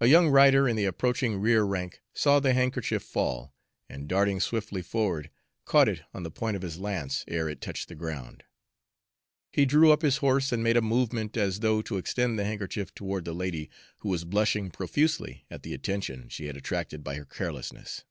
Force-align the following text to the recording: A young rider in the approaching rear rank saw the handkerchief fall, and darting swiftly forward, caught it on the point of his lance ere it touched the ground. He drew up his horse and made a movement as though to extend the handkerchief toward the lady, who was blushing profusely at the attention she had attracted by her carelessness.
A 0.00 0.06
young 0.06 0.28
rider 0.30 0.66
in 0.66 0.76
the 0.76 0.86
approaching 0.86 1.36
rear 1.38 1.62
rank 1.62 2.00
saw 2.14 2.40
the 2.40 2.54
handkerchief 2.54 3.02
fall, 3.02 3.54
and 3.86 4.08
darting 4.08 4.40
swiftly 4.40 4.80
forward, 4.80 5.28
caught 5.66 5.90
it 5.90 6.00
on 6.14 6.22
the 6.22 6.30
point 6.30 6.56
of 6.56 6.62
his 6.62 6.78
lance 6.78 7.22
ere 7.28 7.50
it 7.50 7.60
touched 7.60 7.88
the 7.88 7.94
ground. 7.94 8.44
He 9.50 9.66
drew 9.66 9.92
up 9.92 10.00
his 10.00 10.16
horse 10.16 10.52
and 10.52 10.62
made 10.64 10.78
a 10.78 10.80
movement 10.80 11.36
as 11.36 11.60
though 11.60 11.82
to 11.82 11.98
extend 11.98 12.38
the 12.38 12.46
handkerchief 12.46 12.94
toward 12.94 13.26
the 13.26 13.34
lady, 13.34 13.68
who 13.98 14.08
was 14.08 14.24
blushing 14.24 14.70
profusely 14.70 15.44
at 15.50 15.64
the 15.64 15.74
attention 15.74 16.30
she 16.30 16.46
had 16.46 16.56
attracted 16.56 17.04
by 17.04 17.16
her 17.16 17.26
carelessness. 17.26 18.04